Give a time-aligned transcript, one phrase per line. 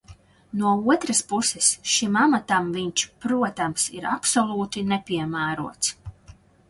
[0.59, 5.97] No otras puses, šim amatam viņš, protams, ir absolūti nepiemērots.